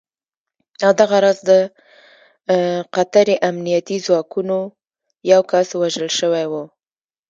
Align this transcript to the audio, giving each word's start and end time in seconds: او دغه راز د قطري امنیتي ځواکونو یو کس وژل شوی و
او 0.85 0.91
دغه 1.01 1.17
راز 1.23 1.39
د 1.49 1.51
قطري 2.95 3.35
امنیتي 3.49 3.97
ځواکونو 4.05 4.57
یو 5.31 5.41
کس 5.51 5.67
وژل 5.81 6.09
شوی 6.19 6.45
و 6.51 6.53